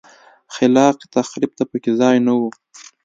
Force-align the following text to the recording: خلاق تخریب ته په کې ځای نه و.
خلاق 0.53 0.97
تخریب 1.15 1.51
ته 1.57 1.63
په 1.69 1.77
کې 1.83 1.91
ځای 1.99 2.17
نه 2.25 2.33
و. 2.39 2.41